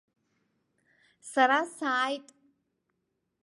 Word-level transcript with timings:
Сара 1.31 1.59
сааит. 1.75 2.27